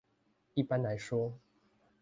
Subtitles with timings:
[0.55, 1.37] 一般來說